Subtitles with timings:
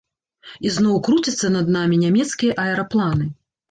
[0.69, 3.35] Ізноў круцяцца над намі нямецкія аэрапланы.